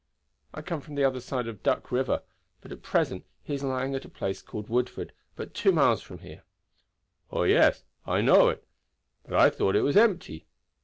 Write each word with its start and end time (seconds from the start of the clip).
"I 0.51 0.63
come 0.63 0.81
from 0.81 0.95
the 0.95 1.03
other 1.03 1.21
side 1.21 1.47
of 1.47 1.57
the 1.57 1.61
Duck 1.63 1.91
river. 1.91 2.23
But 2.59 2.71
at 2.71 2.81
present 2.81 3.23
he 3.43 3.53
is 3.53 3.61
lying 3.63 3.93
at 3.93 4.03
a 4.03 4.09
place 4.09 4.41
called 4.41 4.67
Woodford, 4.67 5.13
but 5.35 5.53
two 5.53 5.71
miles 5.71 6.01
from 6.01 6.17
here." 6.17 6.41
"Oh, 7.29 7.43
yes! 7.43 7.83
I 8.07 8.21
know 8.21 8.49
it. 8.49 8.65
But 9.25 9.35
I 9.35 9.51
thought 9.51 9.75
it 9.75 9.81
was 9.83 9.95
empty. 9.95 10.47